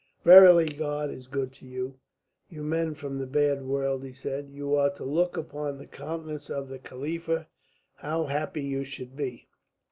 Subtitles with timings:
[0.25, 1.99] "Verily God is good to you,
[2.49, 4.49] you men from the bad world," he said.
[4.49, 7.47] "You are to look upon the countenance of the Khalifa.
[7.97, 9.47] How happy you should be!"